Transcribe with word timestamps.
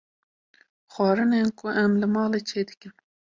Xwarinên 0.93 1.47
ku 1.57 1.65
em 1.83 1.91
li 1.99 2.07
malê 2.13 2.39
çê 2.49 2.61
dikin 2.67 2.93